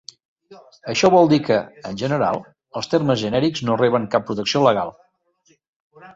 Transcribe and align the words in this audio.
Això 0.93 1.11
vol 1.15 1.29
dir 1.33 1.37
que, 1.49 1.57
en 1.89 1.99
general, 2.03 2.41
els 2.81 2.89
termes 2.95 3.21
genèrics 3.25 3.63
no 3.69 3.77
reben 3.83 4.09
cap 4.17 4.27
protecció 4.31 4.65
legal. 4.71 4.95